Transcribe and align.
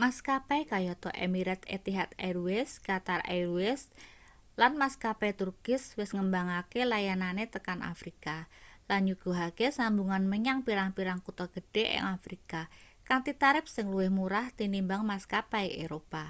maskapai 0.00 0.60
kayata 0.72 1.10
emirates 1.26 1.70
etihad 1.76 2.10
airways 2.28 2.70
qatar 2.86 3.20
airways 3.34 3.82
& 4.30 4.80
maskapai 4.82 5.30
turkish 5.40 5.84
wis 5.98 6.10
ngembangake 6.16 6.80
layanane 6.92 7.44
tekan 7.54 7.80
afrika 7.92 8.36
lan 8.88 9.00
nyuguhake 9.06 9.66
sambungan 9.78 10.24
menyang 10.32 10.58
pirang-pirang 10.66 11.20
kutha 11.26 11.46
gedhe 11.54 11.84
ing 11.96 12.04
afrika 12.16 12.60
kanthi 13.08 13.32
tarip 13.42 13.66
sing 13.74 13.86
luwih 13.92 14.10
murah 14.18 14.46
tinimbang 14.58 15.02
maskapai 15.10 15.66
eropa 15.84 16.24